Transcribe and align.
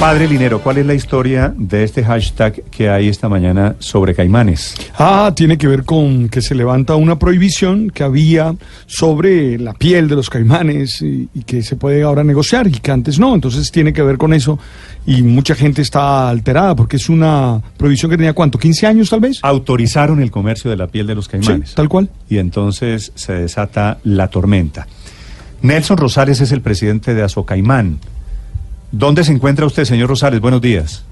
Padre 0.00 0.26
Linero, 0.28 0.62
¿cuál 0.62 0.78
es 0.78 0.86
la 0.86 0.94
historia 0.94 1.52
de 1.58 1.84
este 1.84 2.02
hashtag 2.02 2.62
que 2.70 2.88
hay 2.88 3.08
esta 3.08 3.28
mañana 3.28 3.76
sobre 3.80 4.14
caimanes? 4.14 4.74
Ah, 4.98 5.30
tiene 5.36 5.58
que 5.58 5.66
ver 5.66 5.84
con 5.84 6.30
que 6.30 6.40
se 6.40 6.54
levanta 6.54 6.94
una 6.94 7.18
prohibición 7.18 7.90
que 7.90 8.02
había 8.02 8.54
sobre 8.86 9.58
la 9.58 9.74
piel 9.74 10.08
de 10.08 10.16
los 10.16 10.30
caimanes 10.30 11.02
y, 11.02 11.28
y 11.34 11.42
que 11.42 11.62
se 11.62 11.76
puede 11.76 12.02
ahora 12.02 12.24
negociar 12.24 12.66
y 12.66 12.70
que 12.72 12.90
antes 12.90 13.18
no. 13.18 13.34
Entonces 13.34 13.70
tiene 13.70 13.92
que 13.92 14.00
ver 14.02 14.16
con 14.16 14.32
eso 14.32 14.58
y 15.06 15.22
mucha 15.22 15.54
gente 15.54 15.82
está 15.82 16.30
alterada 16.30 16.74
porque 16.74 16.96
es 16.96 17.10
una 17.10 17.60
prohibición 17.76 18.10
que 18.10 18.16
tenía 18.16 18.32
cuánto, 18.32 18.58
15 18.58 18.86
años 18.86 19.10
tal 19.10 19.20
vez. 19.20 19.38
Autorizaron 19.42 20.22
el 20.22 20.30
comercio 20.30 20.70
de 20.70 20.78
la 20.78 20.86
piel 20.86 21.06
de 21.06 21.14
los 21.14 21.26
Sí, 21.26 21.32
caimanes. 21.32 21.74
tal 21.74 21.90
cual. 21.90 22.08
Y 22.30 22.38
entonces 22.38 23.12
se 23.16 23.34
desata 23.34 23.98
la 24.04 24.28
tormenta. 24.28 24.86
Nelson 25.60 25.98
Rosales 25.98 26.40
es 26.40 26.52
el 26.52 26.62
presidente 26.62 27.12
de 27.12 27.22
Azocaimán. 27.22 27.98
¿Dónde 28.92 29.24
se 29.24 29.32
encuentra 29.32 29.66
usted, 29.66 29.84
señor 29.84 30.08
Rosales? 30.08 30.40
Buenos 30.40 30.60
días. 30.60 31.06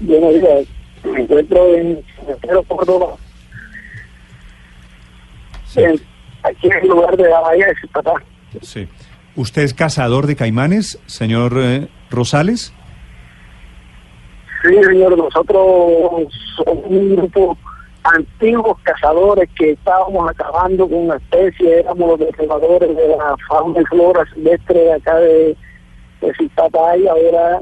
Buenos 0.00 0.34
días. 0.34 0.66
Me 1.04 1.20
encuentro 1.22 1.74
en 1.74 2.02
Cerro 2.42 2.62
Córdoba. 2.64 3.16
En- 5.76 6.00
aquí 6.42 6.66
en 6.66 6.72
el 6.82 6.88
lugar 6.88 7.16
de 7.16 7.28
la 7.28 7.40
bahía 7.40 7.66
de 7.66 7.74
Zipatá. 7.80 8.12
Sí. 8.62 8.88
¿Usted 9.36 9.62
es 9.62 9.74
cazador 9.74 10.26
de 10.26 10.36
caimanes, 10.36 10.98
señor 11.06 11.52
eh, 11.56 11.88
Rosales? 12.10 12.72
Sí, 14.62 14.74
señor, 14.84 15.16
nosotros 15.16 16.26
somos 16.56 16.84
un 16.86 17.16
grupo 17.16 17.56
antiguos 18.02 18.78
cazadores 18.82 19.48
que 19.58 19.72
estábamos 19.72 20.28
acabando 20.30 20.88
con 20.88 20.98
una 21.06 21.16
especie, 21.16 21.80
éramos 21.80 22.10
los 22.10 22.18
depredadores 22.20 22.96
de 22.96 23.08
la 23.08 23.36
fauna 23.48 23.80
y 23.80 23.84
flora 23.84 24.24
silvestre 24.34 24.78
de 24.80 24.92
acá 24.94 25.14
de, 25.16 25.56
de 26.20 26.32
Zipatá 26.36 26.96
y 26.96 27.06
ahora 27.08 27.60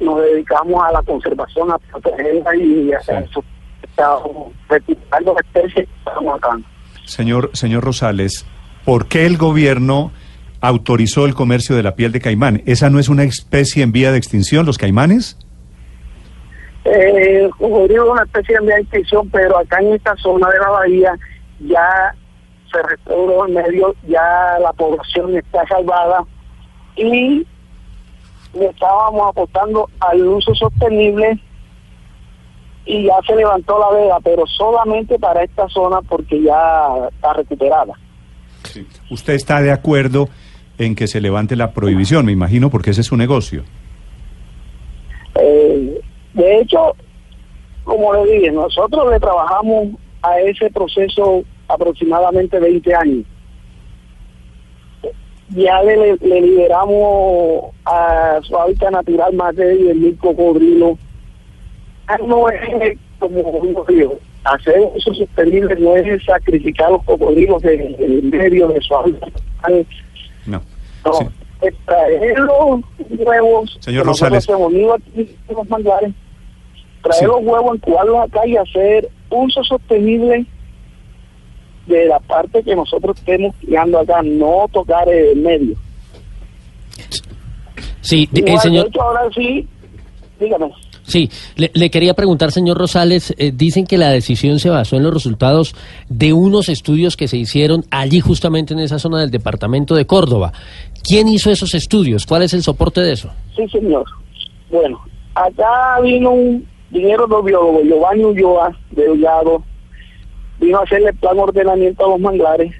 nos 0.00 0.20
dedicamos 0.22 0.82
a 0.84 0.92
la 0.92 1.02
conservación, 1.02 1.70
a 1.70 1.78
protegerla 1.78 2.54
y 2.56 2.92
a 2.92 3.00
Sí. 3.00 3.12
eso. 3.24 3.44
Estamos 3.82 4.52
recuperando 4.68 5.34
la 5.34 5.40
especie 5.40 5.84
que 5.86 5.90
estamos 6.04 6.36
acá. 6.36 6.58
Señor, 7.04 7.50
señor 7.54 7.84
Rosales, 7.84 8.46
¿por 8.84 9.06
qué 9.06 9.24
el 9.26 9.36
gobierno 9.38 10.12
autorizó 10.60 11.24
el 11.26 11.34
comercio 11.34 11.76
de 11.76 11.82
la 11.82 11.94
piel 11.94 12.12
de 12.12 12.20
caimán? 12.20 12.62
¿Esa 12.66 12.90
no 12.90 12.98
es 12.98 13.08
una 13.08 13.22
especie 13.24 13.82
en 13.82 13.92
vía 13.92 14.10
de 14.12 14.18
extinción, 14.18 14.66
los 14.66 14.76
caimanes? 14.78 15.38
Eh, 16.84 17.48
es 17.48 17.50
una 17.60 18.22
especie 18.22 18.58
de 18.60 18.74
extinción, 18.80 19.28
pero 19.30 19.58
acá 19.58 19.78
en 19.80 19.94
esta 19.94 20.14
zona 20.16 20.48
de 20.50 20.58
la 20.58 20.68
bahía 20.70 21.12
ya 21.60 22.14
se 22.70 22.82
restauró 22.82 23.46
el 23.46 23.54
medio, 23.54 23.94
ya 24.06 24.56
la 24.60 24.72
población 24.72 25.36
está 25.36 25.66
salvada 25.66 26.24
y 26.96 27.46
le 28.58 28.66
estábamos 28.66 29.28
apostando 29.28 29.88
al 30.00 30.26
uso 30.26 30.54
sostenible 30.54 31.38
y 32.84 33.04
ya 33.04 33.14
se 33.26 33.34
levantó 33.34 33.78
la 33.78 33.90
veda, 33.98 34.18
pero 34.22 34.46
solamente 34.46 35.18
para 35.18 35.42
esta 35.42 35.68
zona 35.68 36.00
porque 36.02 36.42
ya 36.42 37.08
está 37.10 37.32
recuperada. 37.32 37.94
¿Usted 39.10 39.34
está 39.34 39.60
de 39.60 39.72
acuerdo 39.72 40.28
en 40.78 40.94
que 40.94 41.06
se 41.06 41.20
levante 41.20 41.56
la 41.56 41.72
prohibición? 41.72 42.26
Me 42.26 42.32
imagino, 42.32 42.70
porque 42.70 42.90
ese 42.90 43.00
es 43.00 43.06
su 43.06 43.16
negocio. 43.16 43.64
Eh, 45.40 46.00
de 46.34 46.60
hecho, 46.60 46.94
como 47.84 48.14
le 48.14 48.32
dije, 48.32 48.52
nosotros 48.52 49.10
le 49.10 49.20
trabajamos 49.20 49.88
a 50.22 50.38
ese 50.40 50.70
proceso 50.70 51.44
aproximadamente 51.68 52.58
20 52.58 52.94
años. 52.94 53.24
Ya 55.50 55.80
le, 55.82 56.16
liberamos 56.16 57.66
a 57.84 58.40
su 58.42 58.56
hábitat 58.56 58.90
natural 58.90 59.32
más 59.34 59.54
de 59.56 59.76
10.000 59.94 60.18
cocodrilos. 60.18 60.98
No 62.26 62.48
es, 62.50 62.98
como 63.18 63.84
digo 63.88 64.18
hacer 64.44 64.78
uso 64.94 65.12
sostenible 65.12 65.74
no 65.76 65.96
es 65.96 66.24
sacrificar 66.24 66.90
los 66.92 67.02
cocodrilos 67.02 67.60
del 67.62 68.22
medio 68.24 68.68
de 68.68 68.80
su 68.80 68.94
hábitat 68.94 69.28
natural. 69.62 69.86
No. 70.46 70.62
No, 71.04 71.12
Sí. 71.14 71.68
traer 71.84 72.38
los 72.38 72.80
huevos. 73.18 73.76
Señor 73.80 74.02
que 74.02 74.08
Rosales. 74.08 74.48
aquí 74.48 75.36
en 75.48 75.56
los 75.56 75.68
manglares, 75.68 76.12
traer 77.02 77.18
Sí. 77.20 77.24
los 77.26 77.40
huevos, 77.42 77.76
incubarlos 77.76 78.16
acá 78.28 78.46
y 78.46 78.56
hacer 78.56 79.08
uso 79.30 79.64
sostenible 79.64 80.44
de 81.86 82.06
la 82.06 82.18
parte 82.20 82.62
que 82.62 82.74
nosotros 82.74 83.16
estemos 83.18 83.54
criando 83.60 83.98
acá, 84.00 84.22
no 84.22 84.66
tocar 84.72 85.08
el 85.08 85.36
medio. 85.40 85.76
Sí, 88.00 88.28
de- 88.30 88.40
eh, 88.52 88.58
señor. 88.58 88.84
de 88.84 88.88
hecho, 88.90 89.02
ahora 89.02 89.20
sí, 89.34 89.66
dígame. 90.40 90.70
Sí, 91.02 91.30
le, 91.56 91.70
le 91.74 91.88
quería 91.90 92.14
preguntar, 92.14 92.50
señor 92.50 92.78
Rosales, 92.78 93.32
eh, 93.38 93.52
dicen 93.54 93.86
que 93.86 93.96
la 93.96 94.10
decisión 94.10 94.58
se 94.58 94.70
basó 94.70 94.96
en 94.96 95.04
los 95.04 95.14
resultados 95.14 95.74
de 96.08 96.32
unos 96.32 96.68
estudios 96.68 97.16
que 97.16 97.28
se 97.28 97.36
hicieron 97.36 97.84
allí 97.92 98.18
justamente 98.20 98.74
en 98.74 98.80
esa 98.80 98.98
zona 98.98 99.20
del 99.20 99.30
departamento 99.30 99.94
de 99.94 100.04
Córdoba. 100.04 100.52
¿Quién 101.04 101.28
hizo 101.28 101.50
esos 101.52 101.74
estudios? 101.74 102.26
¿Cuál 102.26 102.42
es 102.42 102.54
el 102.54 102.62
soporte 102.64 103.00
de 103.02 103.12
eso? 103.12 103.30
Sí, 103.54 103.68
señor. 103.68 104.04
Bueno, 104.70 105.00
acá 105.34 106.00
vino 106.02 106.30
un 106.32 106.66
vinieron 106.90 107.28
los 107.30 107.44
biólogos, 107.44 107.82
Giovanni 107.84 108.24
Ulloa, 108.24 108.76
de 108.90 109.02
Delgado, 109.04 109.62
vino 110.60 110.78
a 110.78 110.82
hacerle 110.82 111.12
plan 111.14 111.36
de 111.36 111.42
ordenamiento 111.42 112.04
a 112.04 112.10
los 112.10 112.20
manglares 112.20 112.72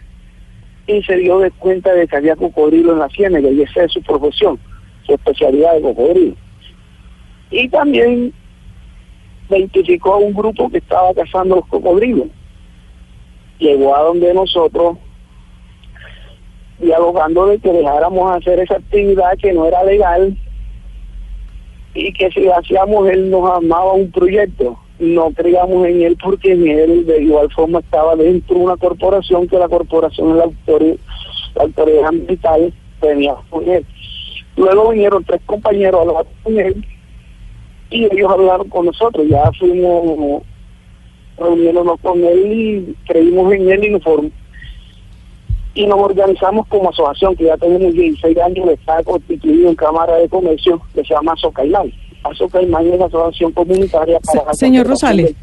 y 0.87 1.03
se 1.03 1.17
dio 1.17 1.39
de 1.41 1.51
cuenta 1.51 1.93
de 1.93 2.07
que 2.07 2.17
había 2.17 2.37
cocodrilo 2.37 2.93
en 2.93 3.01
la 3.01 3.09
ciénaga 3.09 3.49
y 3.51 3.63
esa 3.63 3.85
es 3.85 3.93
su 3.93 4.03
profesión, 4.03 4.59
su 5.05 5.15
especialidad 5.15 5.75
de 5.75 5.83
cocodrilo. 5.83 6.37
Y 7.51 7.69
también 7.69 8.33
identificó 9.51 10.15
a 10.15 10.19
un 10.19 10.35
grupo 10.35 10.71
que 10.71 10.79
estaba 10.79 11.13
cazando 11.15 11.57
los 11.57 11.67
cocodrilos. 11.67 12.29
Llegó 13.59 13.97
a 13.97 14.03
donde 14.03 14.35
nosotros 14.35 14.99
dialogando 16.79 17.47
de 17.47 17.59
que 17.59 17.73
dejáramos 17.73 18.37
hacer 18.37 18.61
esa 18.61 18.77
actividad 18.77 19.39
que 19.41 19.53
no 19.53 19.67
era 19.67 19.83
legal 19.85 20.37
y 21.95 22.13
que 22.13 22.31
si 22.31 22.47
hacíamos 22.49 23.09
él 23.09 23.31
nos 23.31 23.51
armaba 23.51 23.93
un 23.93 24.11
proyecto. 24.11 24.79
No 24.99 25.31
creíamos 25.31 25.87
en 25.87 26.03
él 26.03 26.17
porque 26.23 26.53
en 26.53 26.67
él 26.69 27.07
de 27.07 27.23
igual 27.23 27.51
forma 27.53 27.81
estaba 27.81 28.17
dentro 28.17 28.57
de 28.57 28.63
una 28.63 28.77
corporación 28.77 29.47
que 29.47 29.59
la 29.59 29.69
corporación 29.69 30.39
la 30.39 30.45
autoridad, 30.45 30.97
la 31.55 31.63
autoridad 31.65 32.07
ambiental 32.07 32.73
tenía 33.01 33.35
con 33.51 33.69
él. 33.69 33.85
Luego 34.57 34.91
vinieron 34.91 35.23
tres 35.25 35.41
compañeros 35.45 36.01
a 36.01 36.03
hablar 36.09 36.27
con 36.43 36.59
él 36.59 36.87
y 37.91 38.05
ellos 38.05 38.31
hablaron 38.31 38.69
con 38.69 38.87
nosotros. 38.87 39.27
Ya 39.29 39.51
fuimos 39.59 40.43
reuniéndonos 41.39 42.01
con 42.01 42.25
él 42.25 42.53
y 42.53 42.97
creímos 43.07 43.53
en 43.53 43.71
él 43.71 43.85
y 43.85 43.91
nos 43.91 44.03
y 45.75 45.87
nos 45.87 45.99
organizamos 45.99 46.67
como 46.69 46.89
asociación, 46.89 47.37
que 47.37 47.45
ya 47.45 47.57
tenemos 47.59 47.93
16 47.93 48.39
años, 48.39 48.67
está 48.71 49.05
constituido 49.05 49.69
en 49.69 49.75
Cámara 49.75 50.17
de 50.17 50.29
Comercio, 50.29 50.81
que 50.95 51.05
se 51.05 51.13
llama 51.13 51.35
Azocaimán 52.31 52.87
es 52.87 52.99
la 52.99 53.07
asociación 53.07 53.53
comunitaria 53.53 54.19
para 54.21 54.41
Se- 54.41 54.47
la 54.47 54.55
señor 54.55 54.87
Rosales. 54.87 55.35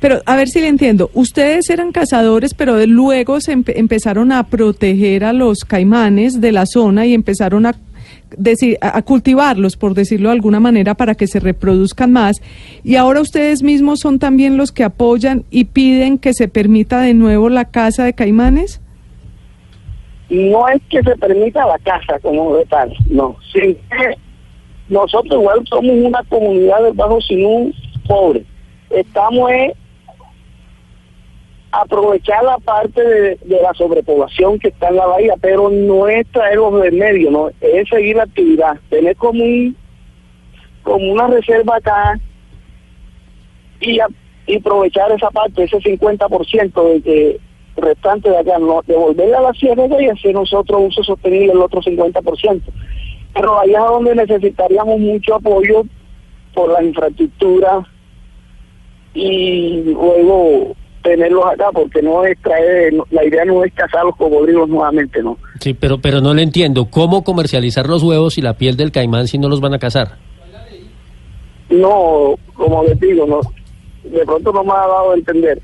Pero 0.00 0.20
a 0.24 0.36
ver 0.36 0.48
si 0.48 0.60
le 0.60 0.68
entiendo. 0.68 1.10
Ustedes 1.12 1.68
eran 1.68 1.92
cazadores, 1.92 2.54
pero 2.54 2.76
de- 2.76 2.86
luego 2.86 3.38
se 3.40 3.52
empe- 3.54 3.74
empezaron 3.76 4.32
a 4.32 4.44
proteger 4.46 5.24
a 5.24 5.32
los 5.34 5.64
caimanes 5.66 6.40
de 6.40 6.52
la 6.52 6.64
zona 6.64 7.04
y 7.04 7.12
empezaron 7.12 7.66
a, 7.66 7.74
decir, 8.34 8.78
a 8.80 9.02
cultivarlos, 9.02 9.76
por 9.76 9.92
decirlo 9.92 10.30
de 10.30 10.36
alguna 10.36 10.58
manera, 10.58 10.94
para 10.94 11.14
que 11.14 11.26
se 11.26 11.38
reproduzcan 11.38 12.12
más. 12.12 12.36
Y 12.82 12.96
ahora 12.96 13.20
ustedes 13.20 13.62
mismos 13.62 14.00
son 14.00 14.18
también 14.18 14.56
los 14.56 14.72
que 14.72 14.84
apoyan 14.84 15.44
y 15.50 15.64
piden 15.64 16.16
que 16.16 16.32
se 16.32 16.48
permita 16.48 17.00
de 17.02 17.12
nuevo 17.12 17.50
la 17.50 17.66
caza 17.66 18.04
de 18.04 18.14
caimanes. 18.14 18.80
No 20.30 20.66
es 20.68 20.80
que 20.88 21.02
se 21.02 21.14
permita 21.16 21.66
la 21.66 21.76
caza 21.80 22.18
como 22.22 22.56
de 22.56 22.64
tal, 22.66 22.90
no. 23.10 23.36
Sí, 23.52 23.76
que 23.90 24.16
nosotros 24.90 25.40
igual 25.40 25.64
somos 25.68 25.92
una 25.92 26.22
comunidad 26.24 26.82
del 26.82 26.92
Bajo 26.92 27.20
Sinú 27.20 27.72
pobre. 28.06 28.44
Estamos 28.90 29.50
eh, 29.52 29.74
aprovechar 31.70 32.42
la 32.42 32.58
parte 32.58 33.00
de, 33.00 33.38
la 33.62 33.72
sobrepoblación 33.74 34.58
que 34.58 34.68
está 34.68 34.88
en 34.88 34.96
la 34.96 35.06
bahía, 35.06 35.34
pero 35.40 35.70
no 35.70 36.08
es 36.08 36.26
traerlos 36.32 36.82
del 36.82 36.94
medio, 36.94 37.30
no, 37.30 37.50
es 37.60 37.88
seguir 37.88 38.16
la 38.16 38.24
actividad, 38.24 38.78
tener 38.90 39.16
como 39.16 39.44
un 39.44 39.76
como 40.82 41.12
una 41.12 41.28
reserva 41.28 41.76
acá 41.76 42.18
y 43.80 44.00
aprovechar 44.56 45.12
esa 45.12 45.30
parte, 45.30 45.62
ese 45.62 45.76
50% 45.78 46.92
de 46.94 47.02
que 47.02 47.40
restante 47.76 48.28
de 48.28 48.38
acá, 48.38 48.58
no, 48.58 48.82
devolverle 48.86 49.36
a 49.36 49.40
la 49.40 49.52
sierra 49.52 49.86
y 50.00 50.08
hacer 50.08 50.34
nosotros 50.34 50.82
uso 50.88 51.04
sostenible 51.04 51.52
el 51.52 51.62
otro 51.62 51.80
50%. 51.80 52.62
Pero 53.34 53.60
allá 53.60 53.78
es 53.78 53.90
donde 53.90 54.14
necesitaríamos 54.14 54.98
mucho 54.98 55.34
apoyo 55.36 55.84
por 56.54 56.72
la 56.72 56.82
infraestructura 56.82 57.86
y 59.14 59.82
luego 59.84 60.74
tenerlos 61.02 61.44
acá, 61.46 61.70
porque 61.72 62.02
no 62.02 62.24
es 62.24 62.38
traer, 62.42 62.92
la 63.10 63.24
idea 63.24 63.44
no 63.44 63.64
es 63.64 63.72
cazar 63.72 64.04
los 64.04 64.16
cocodrilos 64.16 64.68
nuevamente, 64.68 65.22
¿no. 65.22 65.38
Sí, 65.60 65.74
pero, 65.74 65.98
pero 65.98 66.20
no 66.20 66.34
le 66.34 66.42
entiendo. 66.42 66.86
¿Cómo 66.90 67.24
comercializar 67.24 67.88
los 67.88 68.02
huevos 68.02 68.38
y 68.38 68.42
la 68.42 68.54
piel 68.54 68.76
del 68.76 68.92
caimán 68.92 69.26
si 69.26 69.38
no 69.38 69.48
los 69.48 69.60
van 69.60 69.74
a 69.74 69.78
cazar? 69.78 70.18
No, 71.70 72.34
como 72.54 72.84
les 72.84 72.98
digo, 72.98 73.26
no, 73.26 73.40
de 74.02 74.24
pronto 74.24 74.52
no 74.52 74.64
me 74.64 74.72
ha 74.72 74.86
dado 74.86 75.12
a 75.12 75.14
entender. 75.14 75.60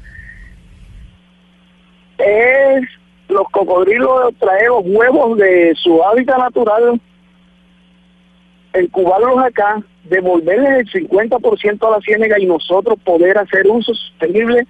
Es 2.19 2.85
los 3.29 3.47
cocodrilos 3.51 4.35
traer 4.39 4.69
los 4.69 4.85
huevos 4.85 5.37
de 5.37 5.75
su 5.83 6.03
hábitat 6.03 6.39
natural, 6.39 7.01
incubarlos 8.83 9.39
acá, 9.45 9.83
devolverles 10.05 10.89
el 10.95 11.09
50% 11.09 11.87
a 11.87 11.91
la 11.91 12.01
ciénaga 12.01 12.39
y 12.41 12.47
nosotros 12.47 12.99
poder 13.05 13.39
hacer 13.39 13.67
uso 13.69 13.93
sostenible 13.95 14.67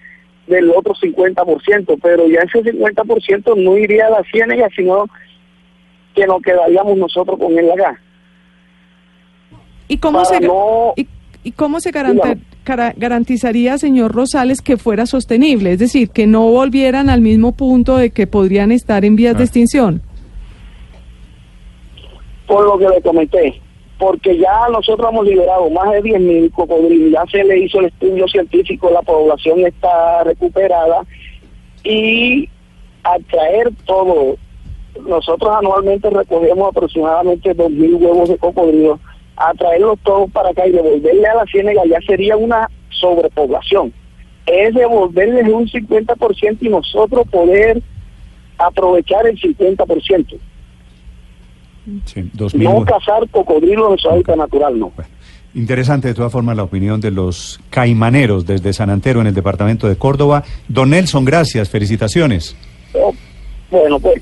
del 0.46 0.70
otro 0.70 0.94
50%, 0.94 1.98
pero 2.02 2.26
ya 2.28 2.40
ese 2.40 2.62
50% 2.72 3.54
no 3.56 3.76
iría 3.76 4.06
a 4.06 4.10
la 4.10 4.22
ciénaga, 4.30 4.68
sino 4.76 5.06
que 6.14 6.26
nos 6.26 6.40
quedaríamos 6.42 6.96
nosotros 6.96 7.38
con 7.38 7.58
él 7.58 7.70
acá. 7.70 8.00
¿Y 9.88 9.98
cómo 9.98 10.22
Para 10.22 10.38
se, 10.38 10.46
no- 10.46 10.92
y, 10.96 11.06
y 11.44 11.52
cómo 11.52 11.80
se 11.80 11.90
garantizaría, 11.92 13.78
señor 13.78 14.12
Rosales, 14.14 14.62
que 14.62 14.76
fuera 14.76 15.06
sostenible? 15.06 15.72
Es 15.72 15.78
decir, 15.78 16.10
que 16.10 16.26
no 16.26 16.50
volvieran 16.50 17.10
al 17.10 17.20
mismo 17.20 17.52
punto 17.52 17.96
de 17.96 18.10
que 18.10 18.26
podrían 18.26 18.72
estar 18.72 19.04
en 19.04 19.14
vías 19.16 19.34
de 19.36 19.42
Ah. 19.42 19.44
extinción. 19.44 20.02
por 22.46 22.64
lo 22.64 22.78
que 22.78 22.88
le 22.94 23.02
comenté, 23.02 23.60
porque 23.98 24.36
ya 24.36 24.68
nosotros 24.70 25.10
hemos 25.10 25.26
liberado 25.26 25.70
más 25.70 25.90
de 25.90 26.02
10.000 26.02 26.52
cocodrilos, 26.52 27.12
ya 27.12 27.24
se 27.30 27.44
le 27.44 27.58
hizo 27.60 27.80
el 27.80 27.86
estudio 27.86 28.28
científico, 28.28 28.90
la 28.90 29.02
población 29.02 29.60
está 29.60 30.24
recuperada 30.24 31.02
y 31.82 32.48
al 33.02 33.24
traer 33.24 33.70
todo, 33.86 34.36
nosotros 35.06 35.50
anualmente 35.56 36.10
recogemos 36.10 36.68
aproximadamente 36.70 37.56
2.000 37.56 38.00
huevos 38.00 38.28
de 38.28 38.36
cocodrilo, 38.36 39.00
a 39.36 39.54
traerlos 39.54 39.98
todos 40.02 40.30
para 40.30 40.50
acá 40.50 40.66
y 40.66 40.72
devolverle 40.72 41.26
a 41.26 41.34
la 41.36 41.44
ciénaga 41.46 41.82
ya 41.86 42.00
sería 42.06 42.36
una 42.36 42.70
sobrepoblación. 42.90 43.92
Es 44.46 44.74
devolverles 44.74 45.48
un 45.48 45.66
50% 45.66 46.58
y 46.60 46.68
nosotros 46.68 47.26
poder 47.28 47.82
aprovechar 48.58 49.26
el 49.26 49.38
50%. 49.38 50.38
Sí, 52.04 52.30
No 52.54 52.84
cazar 52.84 53.28
cocodrilos 53.30 53.92
en 53.92 53.98
su 53.98 54.08
hábitat 54.08 54.36
natural, 54.36 54.78
no. 54.78 54.92
Bueno, 54.94 55.10
interesante 55.54 56.08
de 56.08 56.14
todas 56.14 56.32
formas 56.32 56.56
la 56.56 56.64
opinión 56.64 57.00
de 57.00 57.10
los 57.10 57.60
caimaneros 57.70 58.44
desde 58.44 58.72
San 58.72 58.90
Antero 58.90 59.20
en 59.20 59.28
el 59.28 59.34
departamento 59.34 59.88
de 59.88 59.96
Córdoba. 59.96 60.42
Don 60.68 60.90
Nelson, 60.90 61.24
gracias, 61.24 61.70
felicitaciones. 61.70 62.56
Pero, 62.92 63.12
bueno, 63.70 64.00
pues 64.00 64.20